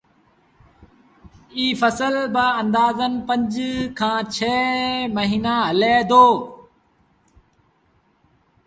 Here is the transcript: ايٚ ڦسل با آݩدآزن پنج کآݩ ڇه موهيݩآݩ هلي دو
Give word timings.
ايٚ 1.55 1.73
ڦسل 1.79 2.15
با 2.33 2.45
آݩدآزن 2.59 3.13
پنج 3.27 3.53
کآݩ 3.99 4.21
ڇه 4.35 4.57
موهيݩآݩ 5.13 5.65
هلي 5.69 5.95
دو 6.09 6.25